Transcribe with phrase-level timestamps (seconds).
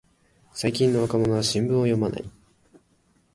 [0.51, 2.31] 最近の若者は新聞を読まない